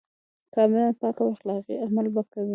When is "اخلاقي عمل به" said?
1.35-2.23